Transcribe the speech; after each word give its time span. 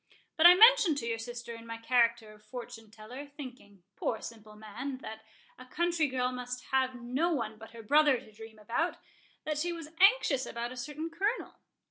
But 0.35 0.47
I 0.47 0.55
mentioned 0.55 0.97
to 0.97 1.05
your 1.05 1.19
sister 1.19 1.53
in 1.53 1.67
my 1.67 1.77
character 1.77 2.33
of 2.33 2.43
fortune 2.43 2.89
teller,—thinking, 2.89 3.83
poor 3.95 4.19
simple 4.19 4.55
man, 4.55 4.97
that 5.03 5.21
a 5.59 5.67
country 5.67 6.07
girl 6.07 6.31
must 6.31 6.63
have 6.71 6.99
no 6.99 7.31
one 7.31 7.59
but 7.59 7.69
her 7.69 7.83
brother 7.83 8.17
to 8.19 8.31
dream 8.31 8.57
about,—that 8.57 9.59
she 9.59 9.71
was 9.71 9.89
anxious 9.99 10.47
about 10.47 10.71
a 10.71 10.75
certain 10.75 11.11
Colonel. 11.11 11.57